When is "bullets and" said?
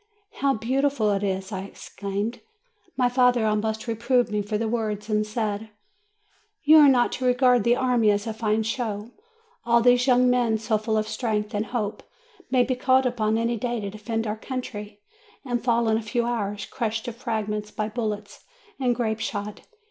17.87-18.95